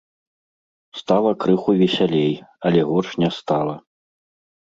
[0.99, 2.33] Стала крыху весялей,
[2.71, 3.75] але горш не стала.